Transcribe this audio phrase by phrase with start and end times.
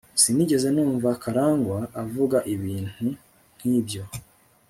[0.21, 3.07] sinigeze numva karangwa avuga ibintu
[3.57, 4.03] nkibyo